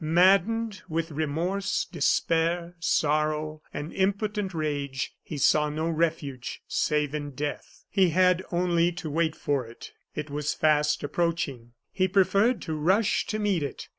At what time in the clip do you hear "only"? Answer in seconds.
8.51-8.91